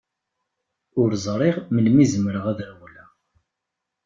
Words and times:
Ur 1.01 1.09
ẓriɣ 1.25 1.55
melmi 1.73 2.05
zemreɣ 2.13 2.45
ad 2.51 2.59
rewleɣ. 2.69 3.09